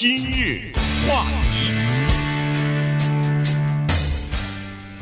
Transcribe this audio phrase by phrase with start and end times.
[0.00, 0.72] 今日
[1.06, 1.74] 话题，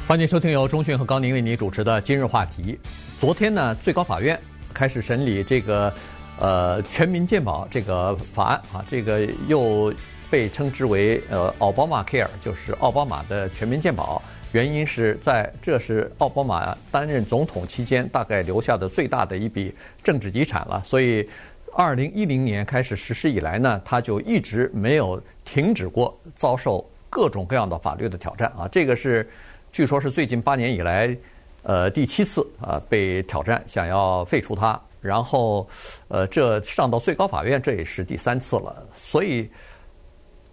[0.09, 2.77] 欢迎收听由钟讯和高宁为你主持的今日话题。
[3.17, 4.37] 昨天呢，最高法院
[4.75, 5.95] 开始审理这个
[6.41, 9.95] 呃全民健保这个法案啊，这个又
[10.29, 14.21] 被称之为呃奥巴马 Care，就是奥巴马的全民健保。
[14.51, 19.73] 原因是在这是奥巴马担任总统期间大概留下的最大的一笔
[20.03, 21.29] 政治遗产了，所以
[21.79, 28.67] 二零一零年开始实施以来呢，他就一直没有停止过遭受各种各样的法律的挑战啊。
[28.67, 29.31] 这个是
[29.71, 31.17] 据说是最近八年以来
[31.63, 35.69] 呃第七次啊被挑战，想要废除它，然后
[36.09, 39.49] 呃这上到最高法院这也是第三次了，所以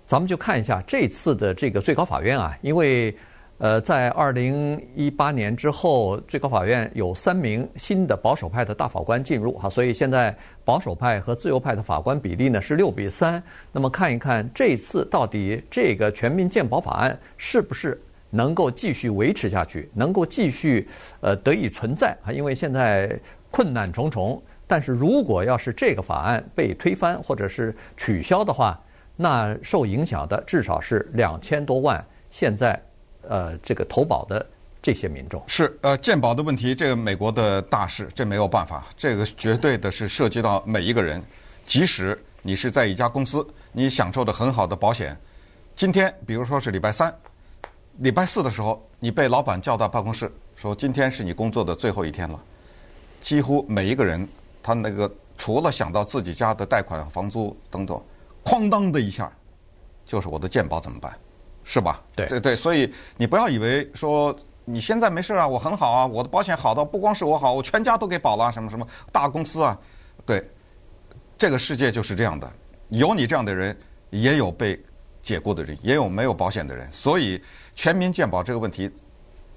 [0.05, 3.11] 咱们就看一下这次的这个最高法院啊，因为。
[3.57, 13.41] 呃，在二零一八年之后，最高法院有三名新的保守派的大法官进入哈，所以现在保守派和自由派的法官比例呢是六比三。
[13.71, 17.97] 那么看一看这次到底这个全民健保法案是不是
[18.29, 20.85] 能够继续维持下去，能够继续
[21.21, 22.33] 呃得以存在啊？
[22.33, 23.17] 因为现在
[23.49, 28.77] 困难重重，但是如果要是这个法案被推翻或者是取消的话，
[29.15, 32.05] 那受影响的至少是两千多万。
[32.29, 32.77] 现在。
[33.29, 34.45] 呃，这个投保的
[34.81, 41.23] 这些民众是呃健保的问题，这个美国的大事，这没有办法，这个绝对的是涉及到每一个人，
[41.65, 45.17] 即使你是在一家公司，你享受的很好的保险，
[45.75, 47.13] 今天比如说是礼拜三、
[47.97, 52.39] 礼拜四的时候，你被老板叫到办公室，说今天是你工作的最后一天了，
[53.21, 54.27] 几乎每一个人
[54.61, 57.99] 他那个除了想到自己家的贷款、房租等等，
[58.43, 59.31] 哐当的一下，
[60.05, 61.17] 就是我的健保怎么办？
[61.65, 62.01] 是吧？
[62.15, 62.25] 对。
[62.27, 64.33] 对对，所以你不要以为说
[64.63, 69.77] 你现在没事啊，我很好啊，我的保险好到不光是我好，我全家都给保了，什么什么大公司啊，
[70.25, 70.49] 对，
[71.37, 72.49] 这个世界就是这样的，
[72.89, 73.77] 有你这样的人，
[74.11, 74.81] 也有被
[75.21, 77.41] 解雇的人，也有没有保险的人，所以
[77.75, 78.89] 全民健保这个问题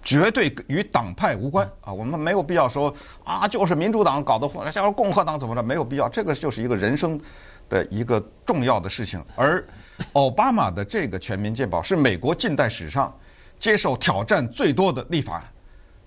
[0.03, 2.94] 绝对与党派无关啊，我们没有必要说
[3.25, 7.21] 啊，就是民主党搞的祸，像共和党怎么着，没有必要，这个就是一个人生
[7.69, 9.65] 的一个重要的事情，而。
[10.12, 13.12] 奥巴马的这个全民健保是美国近代史上
[13.59, 15.43] 接受挑战最多的立法，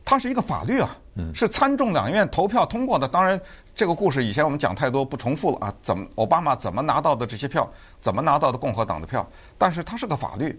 [0.06, 0.96] 它是一个法律啊，
[1.36, 3.06] 是参众两院投票通过的。
[3.06, 3.38] 当然，
[3.76, 5.74] 这个故事以前我们讲太多，不重复了啊。
[5.82, 7.70] 怎么奥巴马怎么拿到的这些票？
[8.00, 9.30] 怎么拿到的共和党的票？
[9.58, 10.58] 但是它是个法律，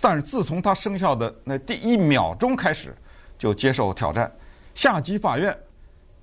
[0.00, 2.92] 但是自从它生效的那第一秒钟开始，
[3.38, 4.28] 就接受挑战。
[4.74, 5.56] 下级法院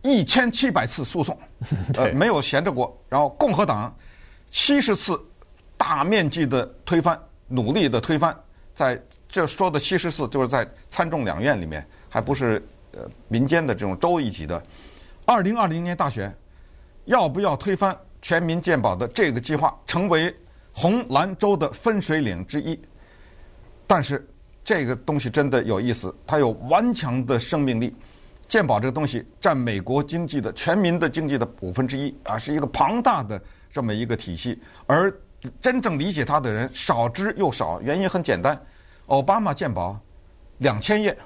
[0.04, 1.36] 一千七百次诉讼，
[1.98, 2.96] 呃，没有闲着过。
[3.10, 3.92] 然后共和党
[4.52, 5.20] 七十次。
[5.76, 7.20] 大面积的推翻，
[7.50, 8.34] 努力的推翻，
[8.74, 8.98] 在
[9.28, 14.64] 这说的七十次，就是在参众两院里面，还不是呃民间的这种州一级的。
[15.26, 16.34] 二零二零年大选，
[17.06, 20.34] 要不要推翻全民健保的这个计划，成为
[20.72, 22.80] 红蓝州的分水岭之一？
[23.86, 24.26] 但是
[24.64, 27.94] 这个东西真的有意思，它有顽强的生命力。
[28.48, 35.14] 健保这个东西占美国经济的全民的经济的五分之一啊，是一个庞大的这么一个体系，而。
[35.62, 38.58] 真正理解它的人少之又少，原因很简单，
[39.08, 40.00] 奥巴马健保
[40.60, 41.18] 两千页，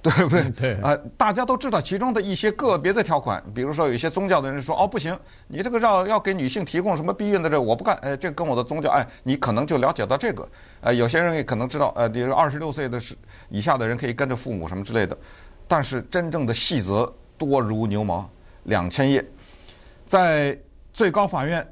[0.00, 0.50] 对不对？
[0.52, 0.74] 对。
[0.74, 5.18] 啊，大家都知道其中的一些个别的条款，比如说有一些宗教的人说，哦，不行，
[5.48, 7.96] 你这个要要给女性提供什么避孕的这，我不干。
[8.02, 10.48] 哎，这跟我的宗教，哎，你可能就了解到这个。
[10.80, 13.16] 呃，有些人也可能知道，呃，比如二十六岁的是
[13.48, 15.18] 以下的人可以跟着父母什么之类的，
[15.66, 18.28] 但是真正的细则多如牛毛，
[18.64, 19.24] 两千页，
[20.06, 20.58] 在
[20.92, 21.66] 最高法院。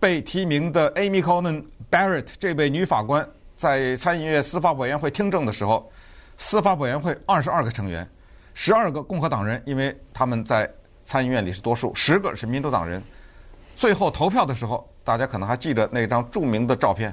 [0.00, 1.60] 被提名的 Amy Coney
[1.90, 5.90] Barrett 这位女法官在参议院司法委员会听证的时候，
[6.36, 8.08] 司法委员会二十二个成员，
[8.54, 10.70] 十二个共和党人，因为他们在
[11.04, 13.02] 参议院里是多数，十个是民主党人。
[13.74, 17.12] 最后投票的时候，大家可能还记得那张著名的照片，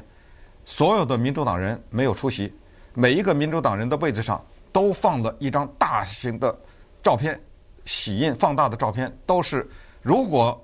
[0.64, 2.54] 所有的民主党人没有出席，
[2.94, 4.40] 每一个民主党人的位置上
[4.76, 6.54] 都放了一张大型的
[7.02, 7.42] 照片，
[7.86, 9.66] 洗印放大的照片，都是
[10.02, 10.62] 如果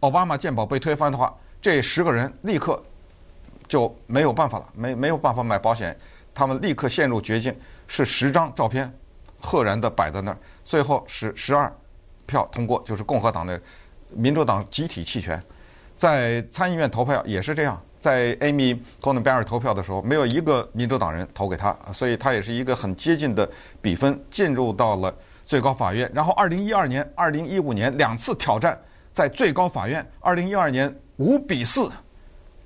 [0.00, 1.34] 奥巴马鉴宝被推翻的话。
[1.62, 2.78] 这十个人立刻
[3.66, 5.98] 就没有办法了，没没有办法买保险，
[6.34, 7.56] 他们立刻陷入绝境。
[7.88, 8.92] 是十张照片，
[9.40, 11.74] 赫然的摆在那儿，最后是十二
[12.26, 13.58] 票通过，就是共和党的
[14.10, 15.42] 民主党集体弃权。
[15.96, 23.48] 在参议院投票也是这样，在 Amy Coney Barrett 投票的时候，没有一个民主党人投给他，所以他也是一个很接近的
[23.80, 25.14] 比分进入到了
[25.46, 26.10] 最高法院。
[26.14, 28.78] 然后，二零一二年、二零一五年两次挑战
[29.10, 30.94] 在最高法院，二零一二年。
[31.16, 31.88] 五比四，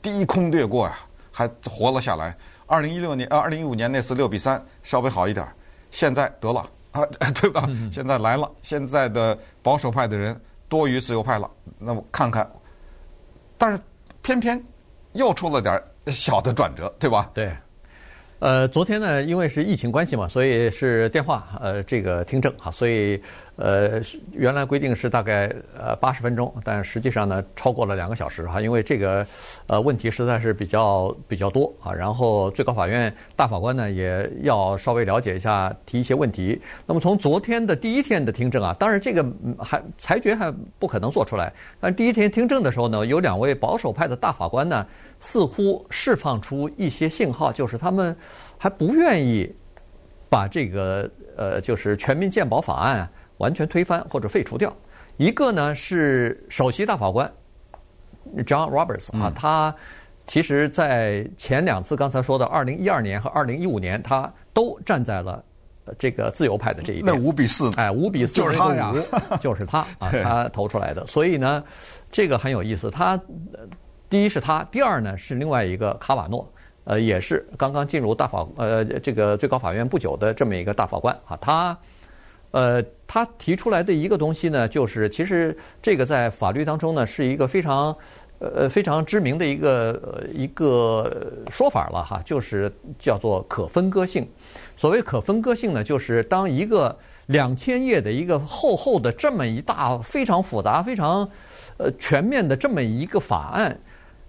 [0.00, 0.98] 低空掠过呀，
[1.30, 2.34] 还活了下来。
[2.66, 5.46] 二零一六年，呃，二零一五年那次六比三，稍微好一点。
[5.90, 7.02] 现在得了啊，
[7.38, 7.68] 对吧？
[7.92, 10.34] 现在来了，现在的保守派的人
[10.66, 11.48] 多于自由派了。
[11.78, 12.50] 那我看看，
[13.58, 13.78] 但是
[14.22, 14.64] 偏偏
[15.12, 17.30] 又出了点小的转折，对吧？
[17.34, 17.50] 对。
[18.40, 23.20] 呃，昨天呢，因为是疫情关系嘛，所以是电话呃这个听证哈，所以
[23.58, 24.00] 呃
[24.32, 29.26] 原来规定是大概呃八十分钟，但实际上呢超过了两个小时哈，因为这个
[29.66, 36.60] 呃问题实在是比较比较多啊，然后最高法院大法官呢也要稍微了解一下，提一些问题。
[36.86, 39.24] 那么从昨天的第一天的听证啊，当然这个
[39.58, 44.86] 还裁决还不可能做出来，但第一天听证的时候呢，有两位保守派的大法官呢。
[45.20, 48.16] 似乎释放出一些信号，就是他们
[48.56, 49.52] 还不愿意
[50.30, 54.72] 把这个呃，就是全民健保法案啊完全推翻或者废除掉。
[55.16, 57.28] 一个呢是首席大法官
[58.46, 59.74] John Roberts 啊，他
[60.26, 65.42] 其实在前两次刚才说的二零一二年和二零一五年，他都站在了
[65.98, 67.06] 这个自由派的这一边。
[67.06, 68.94] 那五比四，哎，五比四，就是他呀，
[69.40, 71.06] 就是他啊，他投出来的。
[71.06, 71.64] 所以呢，
[72.12, 73.18] 这个很有意思，他。
[74.10, 76.50] 第一是他，第二呢是另外一个卡瓦诺，
[76.84, 81.78] 呃，也是刚刚进入大法呃这个最高法院不久的这么一个大法官啊，他，
[82.50, 87.94] 呃，他提出来的一个东西呢，就是其实这个在法律当中呢是一个非常
[88.38, 94.26] 呃非常知名的一个一个说法了哈，就是叫做可分割性。
[94.76, 96.96] 所谓可分割性呢，就是当一个
[97.26, 101.28] 两千页的一个厚厚的这么一大非常复杂非常
[101.76, 103.78] 呃全面的这么一个法案。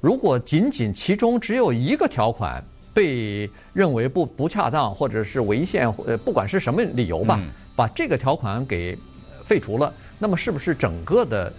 [0.01, 2.63] 如果仅仅其中只有一个条款
[2.94, 7.39] 被认为不不恰当或者是违宪，呃，不管是什么理由吧，
[7.80, 8.98] 把这个条款给
[9.46, 11.54] 废除了，那么是不是整个的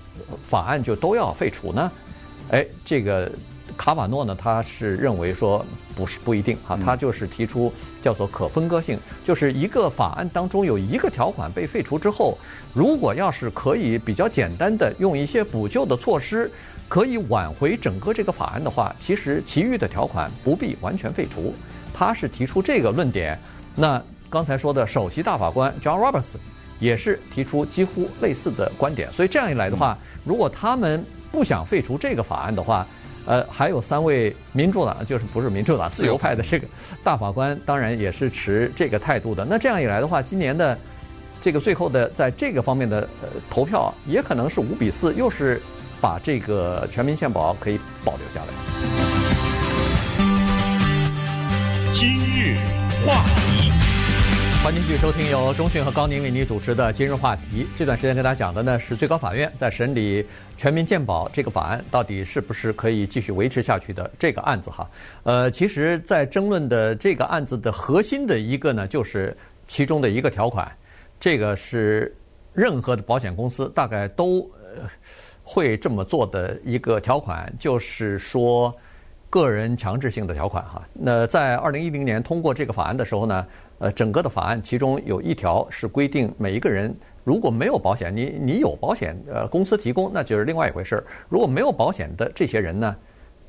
[0.47, 1.91] 法案就都要废除呢？
[2.51, 3.33] 哎，这个
[3.75, 5.65] 卡瓦诺呢，他是认为说
[5.97, 7.73] 不是不一定哈，他就是提出
[8.03, 12.37] 叫做可分割性，就是一个法案当中有一个条款被废除之后，
[12.75, 16.51] 如果要是可以比较简单的用一些补救的措施。
[16.91, 21.55] 可以挽回整个这个法案的话，其实其余的条款不必完全废除。
[21.95, 23.39] 他是提出这个论点。
[23.77, 26.37] 那刚才说的首席大法官 John Roberts
[26.79, 29.13] 也是提出几乎类似的观点。
[29.13, 32.87] 所以这样一来的话，如果他们不想废除这个法案的话，
[33.27, 36.67] 呃，还有三位民主党，就是不是民主党自由派的这个
[37.03, 39.45] 大法官，当然也是持这个态度的。
[39.45, 40.79] 那这样一来的话，今年的
[41.43, 45.61] 这个最后的在这个方面的呃投票也可能是五比四，又是。
[46.03, 48.47] 把这个全民健保可以保留下来。
[51.93, 52.57] 今日
[53.05, 53.71] 话题，
[54.63, 57.65] 欢迎继续收听由中讯和高宁为您主持的《今日话题》。
[57.75, 60.25] 这段时间跟大家讲的呢是最高法院在审理
[60.59, 64.89] 全民健保这个法案到底是不是可以继续维持下去的这个案子哈。
[65.23, 69.35] 呃，其实，在争论的这个案子的核心的一个呢，就是
[69.67, 70.71] 其中的一个条款，
[71.19, 72.15] 这个是
[72.53, 74.49] 任何的保险公司大概都。
[75.43, 78.73] 会这么做的一个条款，就是说
[79.29, 80.87] 个人强制性的条款哈。
[80.93, 83.45] 那在二零一零年通过这个法案的时候呢，
[83.81, 86.95] 呃，整个的法案其中有一条是规定每一个人
[87.25, 91.05] 如果没有保险，你你有保险，呃，公司提供那就是另外一回事儿。
[91.29, 92.95] 如果没有保险的这些人呢，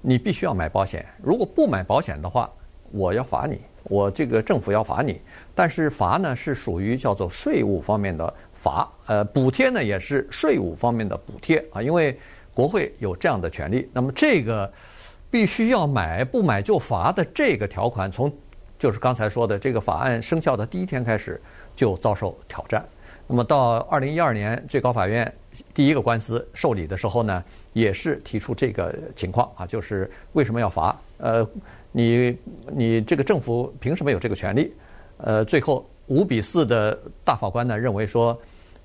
[0.01, 1.05] 你必须要买保险。
[1.21, 2.49] 如果不买保险的话，
[2.91, 5.19] 我要罚你，我这个政府要罚你。
[5.53, 8.33] 但是罚呢是属于叫做税务方面的。
[8.53, 12.15] 罚呃补贴呢也是税务方面的补贴啊，因为
[12.53, 13.89] 国会有这样的权利。
[13.91, 14.71] 那么这个
[15.31, 18.31] 必须要买不买就罚的这个条款，从
[18.81, 21.39] 就是刚才说的这个法案生效的第一天开始
[21.75, 22.83] 就遭受挑战。
[23.27, 25.31] 那么到二零一二年最高法院
[25.71, 30.99] 第一个官司受理的时候呢，也是提出这个情况啊，就是为什么要罚？
[31.19, 31.47] 呃，
[31.91, 32.35] 你
[32.71, 34.73] 你这个政府凭什么有这个权利？
[35.17, 38.35] 呃，最后五比四的大法官呢认为说。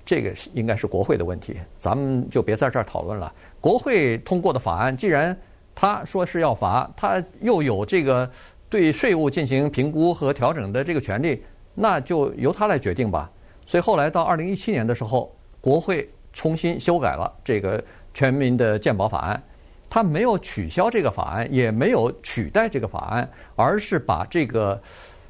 [0.05, 3.29] 这个是应该是国会的问题，咱们就别在这儿讨论了。
[3.59, 5.37] 国会通过的法案，既然
[5.75, 8.31] 他说是要罚，他又有这个
[8.69, 11.43] 对税务进行评估和调整的这个权利，
[11.73, 13.29] 那就由他来决定吧。
[13.65, 17.83] 所以后来到二零一七年的时候，国会重新修改了这个
[18.13, 19.41] 全民的健保法案，
[19.89, 24.81] 他没有取消这个法案，也没有取代这个法案，而是把这个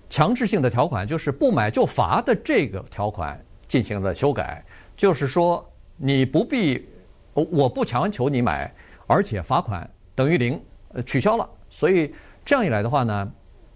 [0.09, 4.63] 强制性的条款，就是不买就罚的这个条款进行了修改。
[4.95, 5.63] 就是说，
[5.95, 6.87] 你不必，
[7.33, 8.73] 我不强求你买，
[9.05, 10.59] 而且罚款等于零，
[10.93, 11.47] 呃，取消了。
[11.69, 12.13] 所以
[12.47, 13.29] 这样一来的话呢，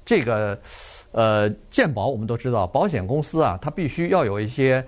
[0.06, 0.58] 这个
[1.12, 4.82] 呃健保我们都知道，保险公司啊，它必须要有一些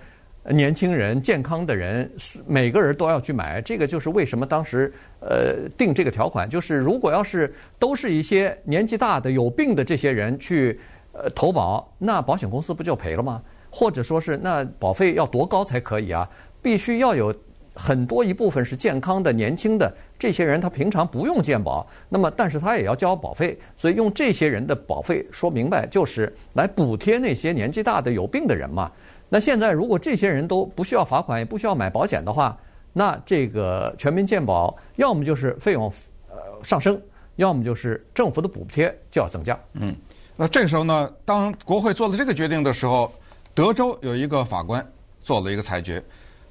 [0.45, 2.09] 年轻人、健康的人，
[2.47, 3.61] 每个人都要去买。
[3.61, 10.79] 这个就是为什么当时呃定这个条款，就是如果要是都是一些年纪大的、有病的这些人去
[11.11, 13.43] 呃投保，那保险公司不就赔了吗？
[13.69, 16.29] 或者说是那保费要多高才可以啊？
[16.61, 17.35] 必须要有
[17.75, 28.91] 很多一部分是健康的、年轻的这些人，他平常不用健保，那么但是他也要交保费，所以用这些人的保费说明白就是来补贴那些年纪大的有病的人嘛。
[29.27, 32.55] 那现在如果这些人都不需要罚款，也不需要买保险的话，
[32.93, 35.91] 那这个全民健保要么就是费用
[36.29, 37.01] 呃上升，
[37.37, 39.57] 要么就是政府的补贴就要增加。
[39.73, 39.95] 嗯，
[40.35, 43.11] 那这个时候呢，当国会做了这个决定的时候，
[43.55, 44.85] 德州有一个法官
[45.21, 45.99] 做了一个裁决。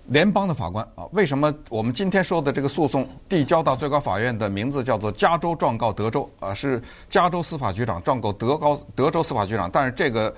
[0.07, 6.53] 联邦的法官啊，为什么我们今天说的这个诉讼递交到最高法院的名字叫做加州状告德州啊？
[6.53, 10.35] 是加州司法局长状告德高德州司法局长，但是这个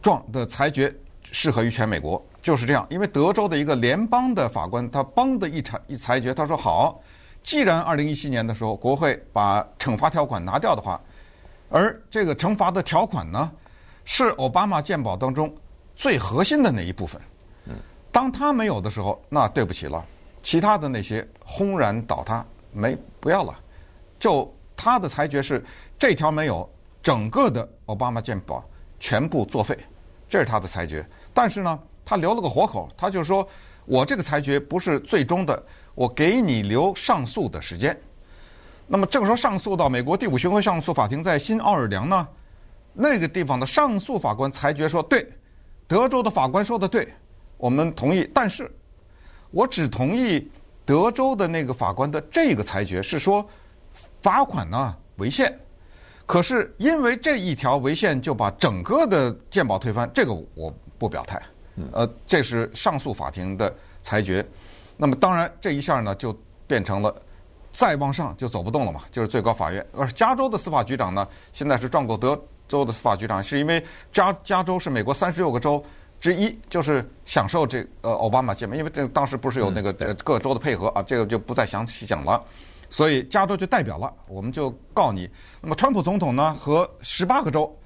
[0.00, 2.86] 状的裁决适合于全美国，就是这样。
[2.88, 6.98] 因为德州的一个联邦的法官，他邦的一裁一裁决，他说好，
[7.42, 10.98] 既然二零一七年的时候国会把惩罚条款拿掉的话，
[11.68, 13.52] 而这个惩罚的条款呢，
[14.04, 15.54] 是奥巴马健保当中
[15.94, 17.20] 最核心的那一部分。
[18.12, 20.04] 当他没有的时候，那对不起了，
[20.42, 23.58] 其他的那些轰然倒塌，没不要了。
[24.20, 25.64] 就他的裁决是
[25.98, 26.68] 这条没有，
[27.02, 28.62] 整个的奥巴马健保
[29.00, 29.76] 全部作废，
[30.28, 31.04] 这是他的裁决。
[31.32, 33.48] 但是呢，他留了个活口，他就说
[33.86, 35.60] 我这个裁决不是最终的，
[35.94, 37.98] 我给你留上诉的时间。
[38.86, 42.28] 那么这个时候上诉到美国第五巡回上诉法庭在新奥尔良呢，
[42.92, 45.26] 那个地方的上诉法官裁决说对，
[45.86, 47.10] 德州的法官说的对。
[47.62, 48.68] 我们同意，但是
[49.52, 50.50] 我只同意
[50.84, 53.48] 德州的那个法官的这个裁决，是说
[54.20, 55.56] 罚款呢违宪，
[56.26, 61.40] 可是因为这一条违宪就把整个的鉴保推翻，这个我不表态。
[61.92, 64.44] 呃，这是上诉法庭的裁决。
[64.96, 67.14] 那么当然这一下呢就变成了
[67.70, 69.86] 再往上就走不动了嘛，就是最高法院。
[69.96, 73.80] 而加州的司法局长呢，现在是状告德州的司法局长，是因为
[74.12, 75.80] 加加州是美国三十六个州。
[76.22, 82.40] 之一就是享受这呃奥巴马见面，因为这当时不是有那个各州的配合啊，这个就不再详细讲了。
[82.88, 85.28] 所以加州就代表了，我们就告你。
[85.60, 87.76] 那么川普总统呢和十八个州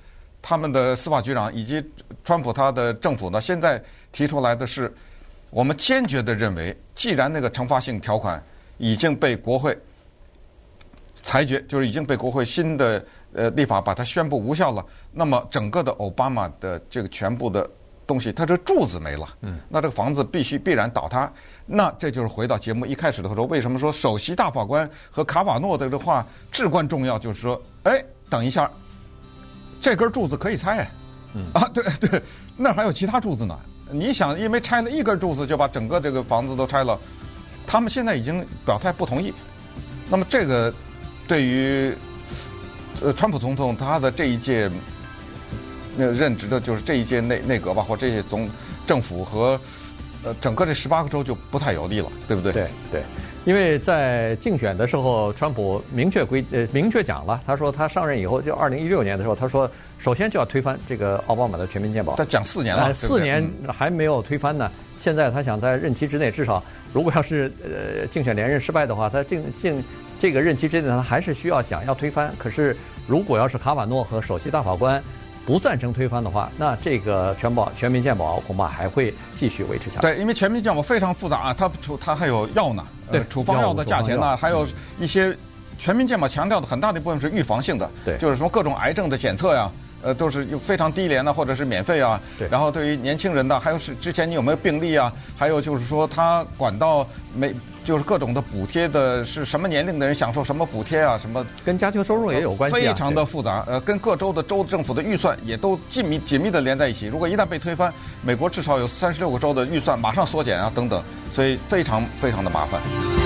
[0.43, 1.83] 他们的司法局长以及
[2.25, 4.95] 川普他的政府呢，现在提出来的是，
[5.49, 8.43] 我们坚决的认为，既然那个惩罚性条款
[8.77, 9.75] 已经被国会
[11.23, 13.03] 裁决，就是已经被国会新的
[13.33, 17.67] 呃立法把它宣布无效了，那么整个的奥巴马的这个全部的。
[18.07, 21.31] 东西，它这柱子没了，嗯，那这个房子必须必然倒塌。
[21.67, 27.19] 那这就是回到节目一开始的时候，为什么说首席大法官和卡瓦诺的这话至关重要？
[27.19, 28.71] 就是说，哎，等一下，
[29.81, 30.89] 这根柱子可以拆，
[31.35, 32.23] 嗯啊， 对对，
[32.57, 33.59] 那还有其他柱子呢。
[33.91, 36.97] 你想，因为拆了一根柱子就把整个这个房子都拆了，
[37.67, 39.35] 他们现在已经表态不同意。
[40.09, 40.73] 那么这个
[41.27, 41.93] 对于
[43.03, 44.71] 呃川普总统他的这一届。
[45.97, 48.49] 那任职的就是这一届内内阁吧，或这些总
[48.87, 49.59] 政府和
[50.25, 52.53] 呃整个这十八个州就不太有利了，对不对？
[52.53, 53.03] 对对，
[53.45, 62.15] 因为在竞选的时候，川普明确规呃明确讲了，他说他上任以后就二零一六年的时候，他说首先就要推翻这个奥巴马的全民健保。
[62.17, 64.71] 他讲四年了，四年还没有推翻呢。
[65.01, 66.63] 现在他想在任期之内，至少
[66.93, 69.83] 如果要是呃竞选连任失败的话，他竞竞
[70.19, 72.33] 这个任期之内，他还是需要想要推翻。
[72.39, 72.77] 可是
[73.07, 75.03] 如果要是卡瓦诺和首席大法官。
[75.47, 80.01] 不赞成推翻的话，那这个全保全民健保恐怕还会继续维持下去。
[80.01, 84.67] 对，因为全民健保非常复杂啊，它处它还有药呢，对，处方药的价钱呢，还有
[84.99, 85.35] 一些
[85.79, 89.71] 全民健保强调的很大的一部分是预防性的，对，就是说各种癌症的检测呀，
[90.07, 92.19] 呃，都是非常低廉的或者是免费啊。
[92.39, 95.13] 对，然后对于年轻人的，还有是之前你有没有病例啊？
[95.37, 97.53] 还有就是说他管到没。
[97.87, 101.17] 就是各种的补贴的，是什么年龄的人享受什么补贴啊？
[101.17, 103.63] 什么跟家庭收入也有关系，非常的复杂。
[103.69, 107.07] 呃，跟各州的州政府的预算也都紧密紧密的连在一起。
[107.07, 111.01] 如果一旦被推翻，美国至少有三十六个州的预算马上缩减啊，等等，
[111.33, 113.26] 所以非常非常的麻烦。